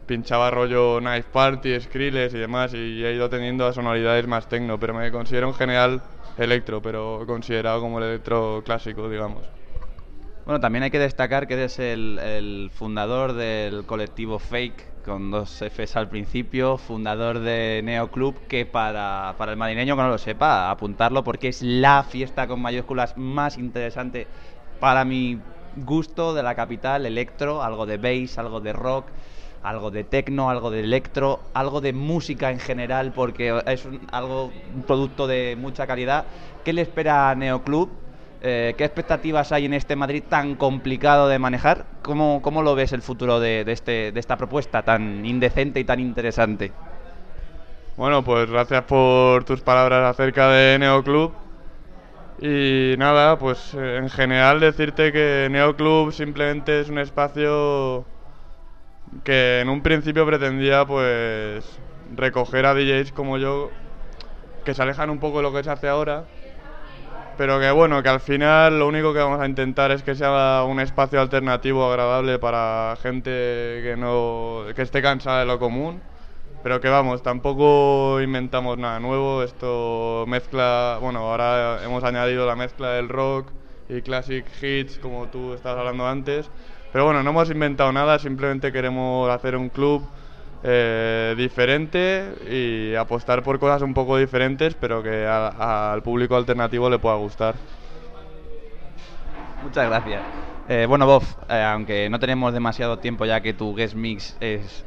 pinchaba 0.06 0.50
rollo 0.50 1.00
Nice 1.00 1.26
Party, 1.32 1.80
Skrillex 1.80 2.34
y 2.34 2.38
demás, 2.38 2.74
y 2.74 3.04
he 3.04 3.14
ido 3.14 3.30
teniendo 3.30 3.66
a 3.66 3.72
sonoridades 3.72 4.26
más 4.26 4.48
techno, 4.48 4.78
pero 4.78 4.94
me 4.94 5.10
considero 5.10 5.48
en 5.48 5.54
general 5.54 6.02
electro, 6.36 6.82
pero 6.82 7.24
considerado 7.26 7.80
como 7.80 7.98
el 7.98 8.04
electro 8.04 8.62
clásico, 8.64 9.08
digamos. 9.08 9.42
Bueno, 10.44 10.60
también 10.60 10.82
hay 10.82 10.90
que 10.90 10.98
destacar 10.98 11.46
que 11.46 11.54
eres 11.54 11.78
el, 11.78 12.18
el 12.18 12.70
fundador 12.74 13.32
del 13.32 13.84
colectivo 13.86 14.38
Fake, 14.38 14.91
con 15.04 15.30
dos 15.30 15.62
Fs 15.62 15.96
al 15.96 16.08
principio, 16.08 16.78
fundador 16.78 17.40
de 17.40 17.80
Neo 17.84 18.10
Club, 18.10 18.36
que 18.48 18.66
para, 18.66 19.34
para 19.38 19.52
el 19.52 19.58
madrileño 19.58 19.96
que 19.96 20.02
no 20.02 20.08
lo 20.08 20.18
sepa, 20.18 20.70
apuntarlo 20.70 21.24
porque 21.24 21.48
es 21.48 21.62
la 21.62 22.04
fiesta 22.04 22.46
con 22.46 22.60
mayúsculas 22.60 23.16
más 23.16 23.58
interesante 23.58 24.26
para 24.80 25.04
mi 25.04 25.38
gusto 25.76 26.34
de 26.34 26.42
la 26.42 26.54
capital, 26.54 27.06
electro, 27.06 27.62
algo 27.62 27.86
de 27.86 27.98
bass, 27.98 28.38
algo 28.38 28.60
de 28.60 28.72
rock, 28.72 29.06
algo 29.62 29.90
de 29.90 30.04
techno, 30.04 30.50
algo 30.50 30.70
de 30.70 30.80
electro, 30.80 31.40
algo 31.54 31.80
de 31.80 31.92
música 31.92 32.50
en 32.50 32.58
general, 32.58 33.12
porque 33.12 33.60
es 33.66 33.84
un, 33.84 34.00
algo, 34.10 34.52
producto 34.86 35.26
de 35.26 35.56
mucha 35.58 35.86
calidad. 35.86 36.24
¿Qué 36.64 36.72
le 36.72 36.82
espera 36.82 37.30
a 37.30 37.34
Neo 37.34 37.62
Club? 37.62 37.90
Eh, 38.44 38.74
¿Qué 38.76 38.84
expectativas 38.84 39.52
hay 39.52 39.66
en 39.66 39.74
este 39.74 39.94
Madrid 39.94 40.24
tan 40.28 40.56
complicado 40.56 41.28
de 41.28 41.38
manejar? 41.38 41.84
¿Cómo, 42.02 42.42
cómo 42.42 42.62
lo 42.62 42.74
ves 42.74 42.92
el 42.92 43.00
futuro 43.00 43.38
de, 43.38 43.64
de 43.64 43.70
este, 43.70 44.10
de 44.10 44.18
esta 44.18 44.36
propuesta 44.36 44.82
tan 44.82 45.24
indecente 45.24 45.78
y 45.78 45.84
tan 45.84 46.00
interesante? 46.00 46.72
Bueno, 47.96 48.24
pues 48.24 48.50
gracias 48.50 48.82
por 48.82 49.44
tus 49.44 49.60
palabras 49.60 50.10
acerca 50.10 50.48
de 50.48 50.76
Neoclub. 50.76 51.32
Y 52.40 52.96
nada, 52.98 53.38
pues 53.38 53.74
eh, 53.74 53.98
en 53.98 54.10
general 54.10 54.58
decirte 54.58 55.12
que 55.12 55.46
Neoclub 55.48 56.12
simplemente 56.12 56.80
es 56.80 56.88
un 56.88 56.98
espacio 56.98 58.04
que 59.22 59.60
en 59.60 59.68
un 59.68 59.82
principio 59.82 60.26
pretendía 60.26 60.84
pues 60.84 61.78
recoger 62.16 62.66
a 62.66 62.74
DJs 62.74 63.12
como 63.12 63.38
yo 63.38 63.70
que 64.64 64.74
se 64.74 64.82
alejan 64.82 65.10
un 65.10 65.20
poco 65.20 65.36
de 65.36 65.42
lo 65.44 65.52
que 65.52 65.62
se 65.62 65.70
hace 65.70 65.86
ahora 65.86 66.24
pero 67.36 67.58
que 67.60 67.70
bueno, 67.70 68.02
que 68.02 68.08
al 68.08 68.20
final 68.20 68.78
lo 68.78 68.86
único 68.88 69.12
que 69.12 69.20
vamos 69.20 69.40
a 69.40 69.46
intentar 69.46 69.90
es 69.90 70.02
que 70.02 70.14
sea 70.14 70.64
un 70.64 70.80
espacio 70.80 71.20
alternativo 71.20 71.88
agradable 71.90 72.38
para 72.38 72.96
gente 73.02 73.30
que 73.30 73.94
no 73.98 74.64
que 74.74 74.82
esté 74.82 75.02
cansada 75.02 75.40
de 75.40 75.46
lo 75.46 75.58
común. 75.58 76.00
Pero 76.62 76.80
que 76.80 76.88
vamos, 76.88 77.22
tampoco 77.24 78.20
inventamos 78.20 78.78
nada 78.78 79.00
nuevo, 79.00 79.42
esto 79.42 80.24
mezcla, 80.28 80.98
bueno, 81.00 81.18
ahora 81.20 81.82
hemos 81.84 82.04
añadido 82.04 82.46
la 82.46 82.54
mezcla 82.54 82.90
del 82.92 83.08
rock 83.08 83.48
y 83.88 84.00
classic 84.00 84.44
hits 84.62 84.98
como 84.98 85.26
tú 85.26 85.54
estabas 85.54 85.80
hablando 85.80 86.06
antes. 86.06 86.48
Pero 86.92 87.04
bueno, 87.04 87.22
no 87.24 87.30
hemos 87.30 87.50
inventado 87.50 87.92
nada, 87.92 88.18
simplemente 88.20 88.70
queremos 88.70 89.28
hacer 89.30 89.56
un 89.56 89.70
club 89.70 90.06
eh, 90.62 91.34
diferente 91.36 92.34
y 92.50 92.94
apostar 92.94 93.42
por 93.42 93.58
cosas 93.58 93.82
un 93.82 93.94
poco 93.94 94.16
diferentes, 94.16 94.74
pero 94.74 95.02
que 95.02 95.26
a- 95.26 95.92
al 95.92 96.02
público 96.02 96.36
alternativo 96.36 96.88
le 96.88 96.98
pueda 96.98 97.16
gustar. 97.16 97.54
Muchas 99.62 99.86
gracias. 99.86 100.22
Eh, 100.68 100.86
bueno, 100.88 101.06
Bob, 101.06 101.22
eh, 101.48 101.62
aunque 101.62 102.08
no 102.08 102.18
tenemos 102.18 102.52
demasiado 102.52 102.98
tiempo 102.98 103.24
ya 103.24 103.40
que 103.40 103.52
tu 103.52 103.74
guest 103.74 103.94
mix 103.94 104.36
es, 104.40 104.84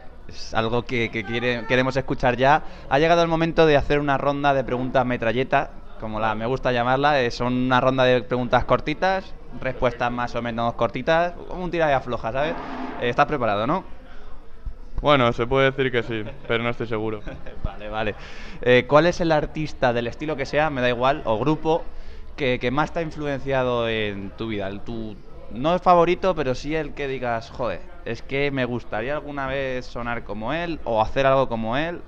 algo 0.53 0.83
que, 0.83 1.09
queremos 1.67 1.95
escuchar 1.97 2.37
ya, 2.37 2.63
ha 2.89 2.99
llegado 2.99 3.21
el 3.21 3.27
momento 3.27 3.65
de 3.65 3.77
hacer 3.77 3.99
una 3.99 4.17
ronda 4.17 4.53
de 4.53 4.63
preguntas 4.63 5.05
metralleta, 5.05 5.71
como 5.99 6.19
la 6.19 6.33
me 6.35 6.45
gusta 6.45 6.71
llamarla. 6.71 7.21
eh, 7.21 7.31
son 7.31 7.53
una 7.53 7.79
ronda 7.81 8.03
de 8.03 8.21
preguntas 8.21 8.65
cortitas, 8.65 9.33
respuestas 9.59 10.11
más 10.11 10.33
o 10.35 10.41
menos 10.41 10.73
cortitas, 10.73 11.33
como 11.47 11.63
un 11.63 11.71
tira 11.71 11.89
y 11.89 11.93
afloja, 11.93 12.31
¿sabes? 12.31 12.55
Eh, 13.01 13.09
¿Estás 13.09 13.25
preparado, 13.25 13.67
no? 13.67 13.83
Bueno, 15.05 15.31
se 15.33 15.45
puede 15.45 15.69
decir 15.69 15.91
que 15.91 16.01
sí, 16.01 16.23
pero 16.47 16.63
no 16.63 16.71
estoy 16.71 16.87
seguro. 16.87 17.21
Vale, 17.63 17.89
vale. 17.89 18.15
Eh, 18.63 18.85
¿Cuál 18.87 19.05
es 19.05 19.21
el 19.21 19.31
artista 19.31 19.93
del 19.93 20.07
estilo 20.07 20.35
que 20.35 20.47
sea, 20.47 20.71
me 20.71 20.81
da 20.81 20.89
igual, 20.89 21.21
o 21.25 21.37
grupo, 21.37 21.83
que, 22.35 22.57
que 22.57 22.71
más 22.71 22.91
te 22.91 22.99
ha 22.99 23.01
influenciado 23.03 23.87
en 23.87 24.31
tu 24.31 24.47
vida? 24.47 24.67
El, 24.67 24.79
tu, 24.79 25.15
no 25.51 25.75
es 25.75 25.81
favorito, 25.83 26.33
pero 26.33 26.55
sí 26.55 26.75
el 26.75 26.95
que 26.95 27.07
digas, 27.07 27.51
joder, 27.51 27.81
es 28.03 28.23
que 28.23 28.49
me 28.49 28.65
gustaría 28.65 29.13
alguna 29.13 29.45
vez 29.45 29.85
sonar 29.85 30.23
como 30.23 30.53
él 30.53 30.79
o 30.85 30.99
hacer 30.99 31.27
algo 31.27 31.47
como 31.47 31.77
él. 31.77 32.01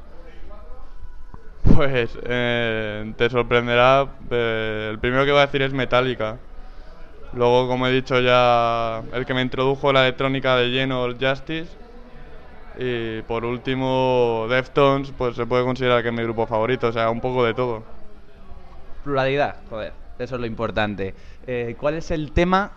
Pues 1.76 2.18
eh, 2.24 3.14
te 3.16 3.30
sorprenderá. 3.30 4.08
eh, 4.32 4.88
el 4.90 4.98
primero 4.98 5.24
que 5.24 5.32
voy 5.32 5.42
a 5.42 5.46
decir 5.46 5.62
es 5.62 5.72
Metallica. 5.72 6.38
Luego, 7.34 7.68
como 7.68 7.86
he 7.86 7.92
dicho 7.92 8.20
ya, 8.20 9.04
el 9.14 9.24
que 9.28 9.36
me 9.36 9.44
introdujo 9.44 9.94
la 9.94 10.02
electrónica 10.02 10.56
de 10.56 10.70
lleno, 10.70 11.06
Justice. 11.20 11.68
Y 12.80 13.24
por 13.24 13.44
último, 13.44 14.46
Deftones, 14.50 15.12
pues 15.18 15.36
se 15.36 15.46
puede 15.48 15.64
considerar 15.64 16.04
que 16.04 16.10
es 16.10 16.14
mi 16.14 16.22
grupo 16.22 16.46
favorito, 16.46 16.88
o 16.88 16.92
sea, 16.92 17.10
un 17.10 17.20
poco 17.20 17.44
de 17.44 17.56
todo. 17.56 17.84
Pluralidad, 19.04 19.58
joder, 19.70 19.94
eso 20.20 20.36
es 20.36 20.42
lo 20.42 20.46
importante. 20.46 21.16
Eh, 21.48 21.76
¿Cuál 21.80 21.96
es 21.96 22.12
el 22.12 22.32
tema, 22.34 22.72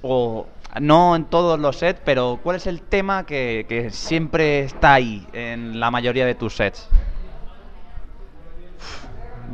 o 0.00 0.46
no 0.80 1.14
en 1.16 1.26
todos 1.26 1.60
los 1.60 1.76
sets, 1.76 2.00
pero 2.02 2.40
cuál 2.42 2.56
es 2.56 2.66
el 2.66 2.80
tema 2.80 3.26
que, 3.26 3.66
que 3.68 3.90
siempre 3.90 4.60
está 4.60 4.94
ahí 4.94 5.26
en 5.34 5.78
la 5.78 5.90
mayoría 5.90 6.24
de 6.24 6.34
tus 6.34 6.56
sets? 6.56 6.88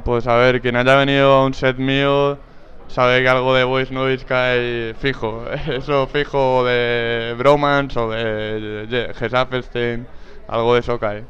Pues 0.04 0.28
a 0.28 0.36
ver, 0.36 0.60
quien 0.60 0.76
haya 0.76 0.94
venido 0.94 1.32
a 1.32 1.44
un 1.44 1.54
set 1.54 1.76
mío 1.76 2.38
sabe 2.88 3.22
que 3.22 3.28
algo 3.28 3.54
de 3.54 3.64
Voice 3.64 3.92
Noise 3.92 4.24
cae 4.24 4.94
fijo. 4.94 5.44
Eso 5.66 6.06
fijo 6.06 6.64
de 6.64 7.34
Bromance 7.38 7.98
o 7.98 8.10
de 8.10 9.12
Gesaffelstein, 9.14 10.06
algo 10.48 10.74
de 10.74 10.80
eso 10.80 10.98
cae. 10.98 11.24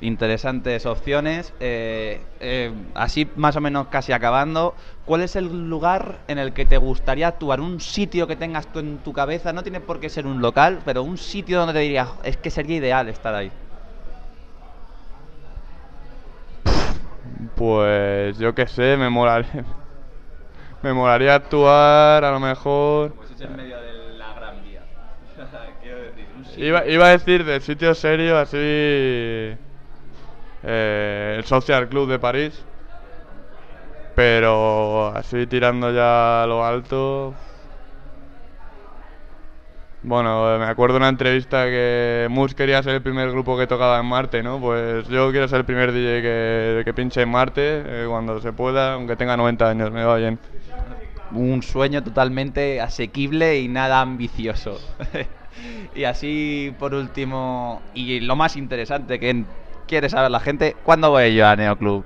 Interesantes 0.00 0.84
opciones. 0.84 1.54
Eh, 1.58 2.20
eh, 2.40 2.72
así 2.94 3.28
más 3.36 3.56
o 3.56 3.60
menos 3.60 3.88
casi 3.88 4.12
acabando, 4.12 4.74
¿cuál 5.06 5.22
es 5.22 5.36
el 5.36 5.68
lugar 5.68 6.18
en 6.28 6.38
el 6.38 6.52
que 6.52 6.66
te 6.66 6.76
gustaría 6.76 7.28
actuar? 7.28 7.60
Un 7.60 7.80
sitio 7.80 8.26
que 8.26 8.36
tengas 8.36 8.66
tú 8.66 8.80
en 8.80 8.98
tu 8.98 9.12
cabeza, 9.12 9.52
no 9.52 9.62
tiene 9.62 9.80
por 9.80 9.98
qué 9.98 10.10
ser 10.10 10.26
un 10.26 10.42
local, 10.42 10.80
pero 10.84 11.02
un 11.02 11.16
sitio 11.16 11.58
donde 11.58 11.72
te 11.72 11.80
dirías, 11.80 12.08
es 12.24 12.36
que 12.36 12.50
sería 12.50 12.76
ideal 12.76 13.08
estar 13.08 13.34
ahí. 13.34 13.50
Pues 17.54 18.36
yo 18.38 18.54
qué 18.54 18.66
sé, 18.66 18.98
me 18.98 19.08
molaría, 19.08 19.64
me 20.82 20.92
molaría 20.92 21.34
actuar 21.34 22.24
a 22.24 22.30
lo 22.30 22.40
mejor... 22.40 23.12
Pues 23.14 23.30
es 23.32 23.40
en 23.40 23.56
medio 23.56 23.80
de 23.80 24.16
la 24.18 24.34
gran 24.34 24.62
vía. 24.64 24.82
Quiero 25.82 25.98
decir, 25.98 26.28
un 26.36 26.44
sitio- 26.44 26.66
Iba, 26.66 26.86
iba 26.86 27.06
a 27.06 27.10
decir 27.10 27.44
de 27.44 27.60
sitio 27.60 27.94
serio 27.94 28.38
así... 28.38 28.56
eh, 28.58 29.56
el 31.38 31.44
Social 31.44 31.88
Club 31.88 32.08
de 32.08 32.18
París. 32.18 32.64
Pero 34.14 35.08
así 35.14 35.46
tirando 35.46 35.92
ya 35.92 36.42
a 36.42 36.46
lo 36.46 36.64
alto... 36.64 37.34
Bueno, 40.06 40.56
me 40.60 40.66
acuerdo 40.66 40.94
de 40.94 40.98
una 40.98 41.08
entrevista 41.08 41.64
que 41.64 42.28
Mus 42.30 42.54
quería 42.54 42.80
ser 42.80 42.94
el 42.94 43.02
primer 43.02 43.28
grupo 43.32 43.58
que 43.58 43.66
tocaba 43.66 43.98
en 43.98 44.06
Marte, 44.06 44.40
¿no? 44.40 44.60
Pues 44.60 45.08
yo 45.08 45.32
quiero 45.32 45.48
ser 45.48 45.58
el 45.58 45.64
primer 45.64 45.90
DJ 45.90 46.22
que, 46.22 46.82
que 46.84 46.94
pinche 46.94 47.22
en 47.22 47.28
Marte 47.28 47.82
eh, 47.84 48.06
cuando 48.08 48.40
se 48.40 48.52
pueda, 48.52 48.92
aunque 48.92 49.16
tenga 49.16 49.36
90 49.36 49.68
años, 49.68 49.90
me 49.90 50.04
va 50.04 50.14
bien. 50.14 50.38
un 51.32 51.60
sueño 51.60 52.04
totalmente 52.04 52.80
asequible 52.80 53.58
y 53.58 53.66
nada 53.66 54.00
ambicioso. 54.00 54.78
y 55.96 56.04
así, 56.04 56.72
por 56.78 56.94
último, 56.94 57.82
y 57.92 58.20
lo 58.20 58.36
más 58.36 58.54
interesante 58.54 59.18
que 59.18 59.42
quiere 59.88 60.08
saber 60.08 60.30
la 60.30 60.38
gente, 60.38 60.76
¿cuándo 60.84 61.10
voy 61.10 61.34
yo 61.34 61.48
a 61.48 61.56
Neoclub? 61.56 62.04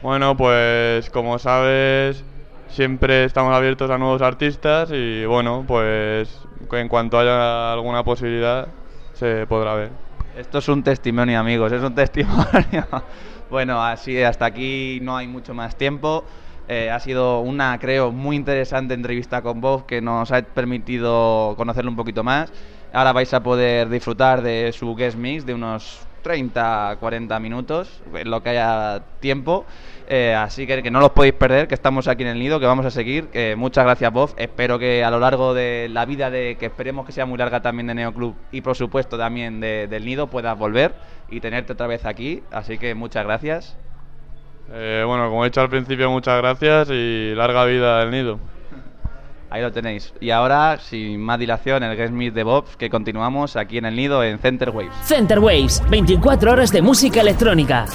Bueno, 0.00 0.34
pues 0.34 1.10
como 1.10 1.38
sabes, 1.38 2.24
siempre 2.68 3.24
estamos 3.24 3.54
abiertos 3.54 3.90
a 3.90 3.98
nuevos 3.98 4.22
artistas 4.22 4.90
y 4.92 5.24
bueno, 5.24 5.64
pues 5.66 6.40
en 6.72 6.88
cuanto 6.88 7.18
haya 7.18 7.72
alguna 7.72 8.04
posibilidad 8.04 8.68
se 9.12 9.46
podrá 9.46 9.74
ver. 9.74 9.90
Esto 10.36 10.58
es 10.58 10.68
un 10.68 10.82
testimonio, 10.82 11.40
amigos, 11.40 11.72
es 11.72 11.82
un 11.82 11.94
testimonio. 11.94 12.86
bueno, 13.50 13.82
así 13.82 14.22
hasta 14.22 14.46
aquí 14.46 15.00
no 15.02 15.16
hay 15.16 15.26
mucho 15.26 15.54
más 15.54 15.76
tiempo. 15.76 16.24
Eh, 16.68 16.90
ha 16.90 17.00
sido 17.00 17.40
una, 17.40 17.78
creo, 17.78 18.12
muy 18.12 18.36
interesante 18.36 18.94
entrevista 18.94 19.40
con 19.40 19.60
Bob 19.60 19.86
que 19.86 20.02
nos 20.02 20.30
ha 20.30 20.42
permitido 20.42 21.54
conocerlo 21.56 21.90
un 21.90 21.96
poquito 21.96 22.22
más. 22.22 22.52
Ahora 22.92 23.12
vais 23.12 23.32
a 23.34 23.42
poder 23.42 23.88
disfrutar 23.88 24.42
de 24.42 24.72
su 24.72 24.94
guest 24.94 25.16
mix 25.16 25.44
de 25.46 25.54
unos 25.54 26.07
30, 26.22 26.96
40 27.00 27.38
minutos, 27.40 28.02
lo 28.24 28.42
que 28.42 28.50
haya 28.50 29.02
tiempo. 29.20 29.66
Eh, 30.10 30.34
así 30.34 30.66
que, 30.66 30.90
no 30.90 31.00
los 31.00 31.10
podéis 31.10 31.34
perder, 31.34 31.68
que 31.68 31.74
estamos 31.74 32.08
aquí 32.08 32.22
en 32.22 32.30
el 32.30 32.38
nido, 32.38 32.58
que 32.58 32.66
vamos 32.66 32.86
a 32.86 32.90
seguir. 32.90 33.28
Que 33.28 33.56
muchas 33.56 33.84
gracias, 33.84 34.10
Bob. 34.12 34.34
Espero 34.38 34.78
que 34.78 35.04
a 35.04 35.10
lo 35.10 35.18
largo 35.18 35.52
de 35.52 35.88
la 35.90 36.06
vida, 36.06 36.30
de 36.30 36.56
que 36.58 36.66
esperemos 36.66 37.04
que 37.04 37.12
sea 37.12 37.26
muy 37.26 37.36
larga 37.36 37.60
también 37.60 37.88
de 37.88 37.94
Neoclub 37.94 38.34
y 38.50 38.62
por 38.62 38.74
supuesto 38.74 39.18
también 39.18 39.60
de- 39.60 39.86
del 39.86 40.04
nido, 40.06 40.28
puedas 40.28 40.56
volver 40.58 40.94
y 41.28 41.40
tenerte 41.40 41.74
otra 41.74 41.86
vez 41.86 42.06
aquí. 42.06 42.42
Así 42.50 42.78
que 42.78 42.94
muchas 42.94 43.24
gracias. 43.24 43.76
Eh, 44.72 45.02
bueno, 45.06 45.28
como 45.28 45.44
he 45.44 45.48
dicho 45.48 45.60
al 45.60 45.68
principio, 45.70 46.10
muchas 46.10 46.38
gracias 46.40 46.88
y 46.90 47.34
larga 47.34 47.64
vida 47.64 48.00
del 48.00 48.10
nido. 48.10 48.38
Ahí 49.50 49.62
lo 49.62 49.72
tenéis. 49.72 50.12
Y 50.20 50.30
ahora, 50.30 50.78
sin 50.78 51.20
más 51.20 51.38
dilación, 51.38 51.82
el 51.82 51.96
guest 51.96 52.12
mix 52.12 52.34
de 52.34 52.42
Bob, 52.42 52.64
que 52.76 52.90
continuamos 52.90 53.56
aquí 53.56 53.78
en 53.78 53.86
el 53.86 53.96
nido 53.96 54.22
en 54.22 54.38
Center 54.38 54.70
Waves. 54.70 54.92
Center 55.04 55.38
Waves, 55.38 55.82
24 55.88 56.52
horas 56.52 56.70
de 56.70 56.82
música 56.82 57.20
electrónica. 57.20 57.86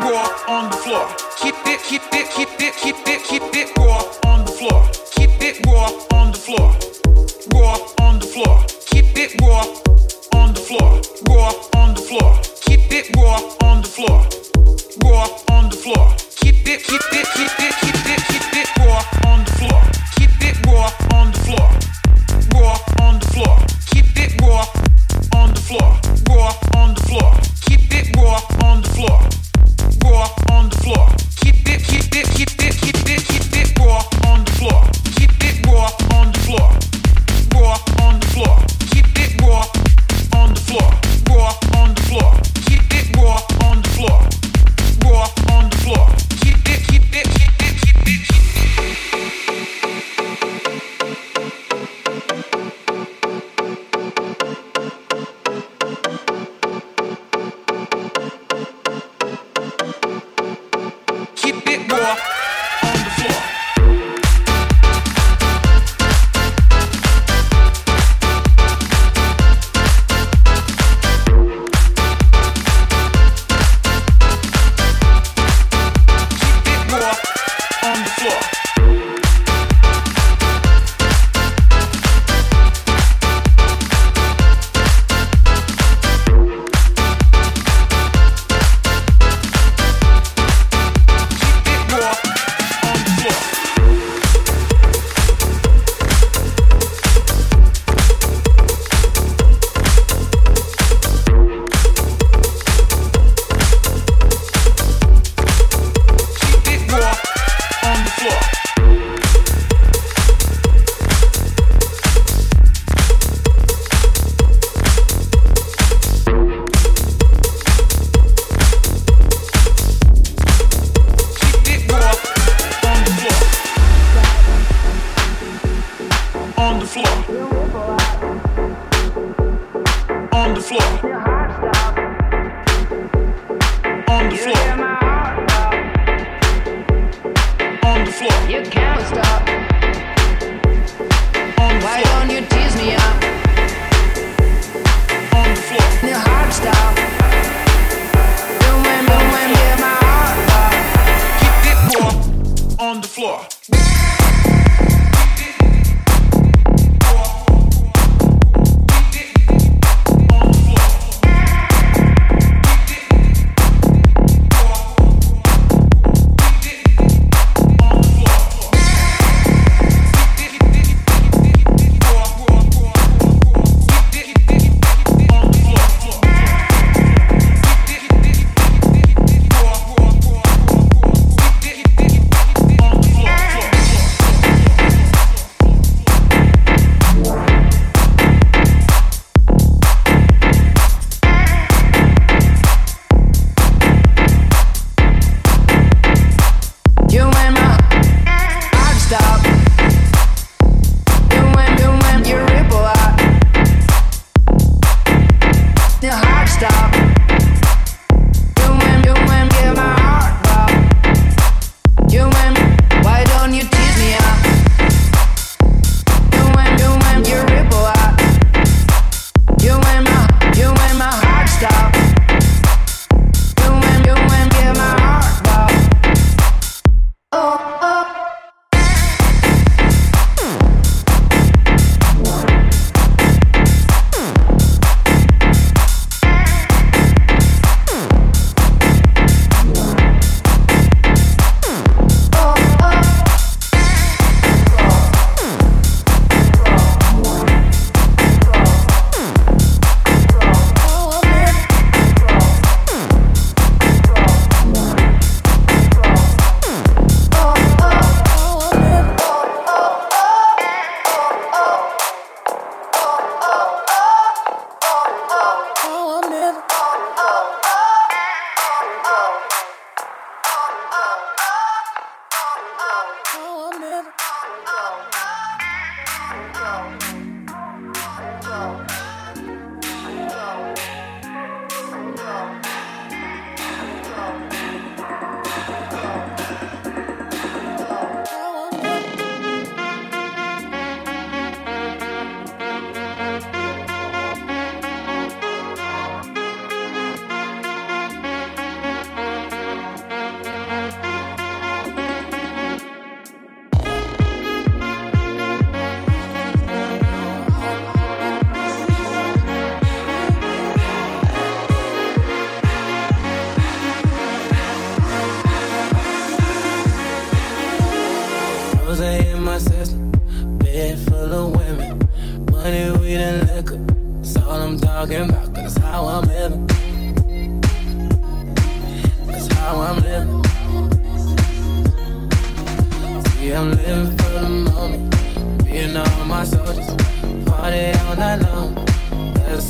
raw 0.00 0.28
on 0.48 0.70
the 0.70 0.76
floor. 0.76 1.08
Keep 1.38 1.54
it, 1.66 1.80
raw 3.78 4.02
on 4.26 4.44
the 4.44 4.52
floor. 4.52 4.90
Keep 5.12 5.42
it 5.42 5.64
raw 5.66 5.90
on 6.18 6.32
the 6.32 6.38
floor. 6.38 6.76
Raw 7.54 7.78
on 8.00 8.18
the 8.18 8.26
floor. 8.26 8.64
Keep 8.86 9.16
it 9.16 9.40
raw 9.40 9.64
on 10.34 10.52
the 10.54 10.60
floor. 10.60 11.00
Raw 11.28 11.52
on 11.80 11.94
the 11.94 12.00
floor. 12.00 12.40
Keep 12.66 12.92
it 12.92 13.16
raw 13.16 13.40
on 13.68 13.82
the 13.82 13.88
floor. 13.88 14.26
Raw 15.04 15.28
on 15.56 15.68
the 15.70 15.76
floor. 15.76 16.14
Keep 16.36 16.66
it, 16.68 16.82
keep 16.84 17.02
it, 17.12 17.26
keep 17.34 17.60
it, 17.60 17.74
keep 17.80 18.06
it, 18.06 18.20
keep 18.28 18.56
it 18.60 18.68
raw 18.78 19.02
on 19.30 19.44
the 19.44 19.52
floor. 19.52 19.82
Keep 20.16 20.42
it 20.42 20.66
raw 20.66 20.90
on 21.18 21.30
the 21.32 21.38
floor. 21.46 21.68
Raw 22.54 22.76
on 23.00 23.18
the 23.20 23.26
floor. 23.26 23.58
Keep 23.90 24.16
it 24.16 24.40
raw 24.40 24.64
on 25.40 25.48
the 25.54 25.60
floor. 25.60 25.98
Raw 26.28 26.52
on 26.80 26.94
the 26.94 27.00
floor. 27.00 27.32
Keep 27.62 27.92
it 27.92 28.16
raw 28.16 28.40
on 28.68 28.82
the 28.82 28.88
floor. 28.88 29.20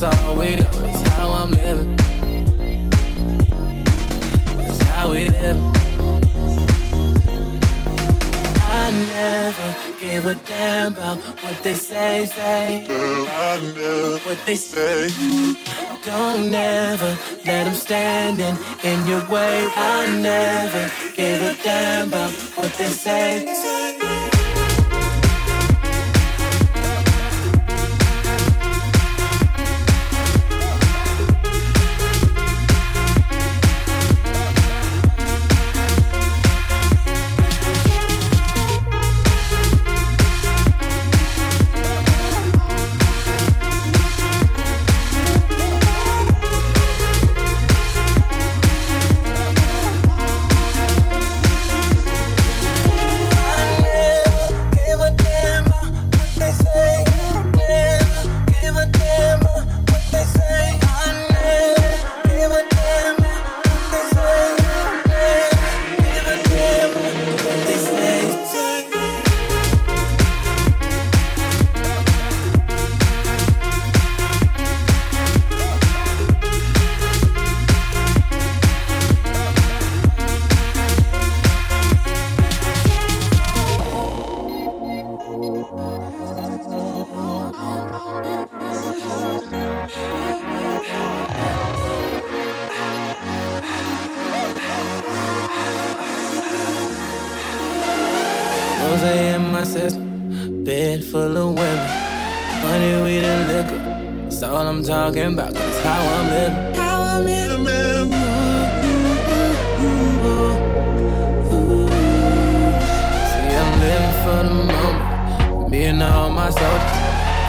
All 0.06 0.36
we 0.36 0.56
do. 0.56 0.62
That's 0.62 1.08
how 1.08 1.30
I'm 1.30 1.50
living. 1.50 1.96
That's 4.56 4.82
how 4.82 5.10
we 5.10 5.28
live. 5.28 5.58
I 8.68 8.90
never 9.16 9.68
gave 10.00 10.26
a 10.26 10.34
damn 10.34 10.92
about 10.92 11.18
what 11.42 11.62
they 11.62 11.74
say, 11.74 12.26
say. 12.26 12.86
I 12.88 13.60
never 13.74 14.18
what 14.18 14.38
they 14.46 14.56
say. 14.56 15.08
Don't 16.04 16.54
ever 16.54 17.18
let 17.44 17.64
them 17.64 17.74
standing 17.74 18.56
in 18.84 19.06
your 19.08 19.24
way. 19.28 19.68
I 19.74 20.06
never 20.20 20.90
gave 21.16 21.42
a 21.42 21.54
damn 21.64 22.08
about 22.08 22.30
what 22.56 22.72
they 22.74 22.90
say. 22.90 23.44
Give 23.44 23.85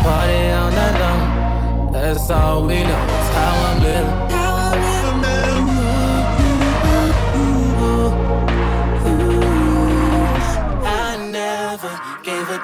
party 0.08 0.44
on 0.62 0.72
the 0.80 0.90
low. 1.02 1.92
That's 1.92 2.30
all 2.30 2.66
we 2.66 2.80
know. 2.90 3.04
It's 3.18 3.30
how 3.38 3.54
I'm 3.68 3.84
living. 3.84 4.28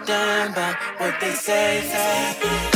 Damn 0.06 0.52
about 0.52 0.76
what 1.00 1.14
they 1.22 1.32
say. 1.32 1.82
say. 1.82 2.73